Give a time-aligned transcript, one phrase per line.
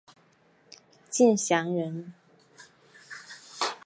[1.11, 2.15] 敬翔人。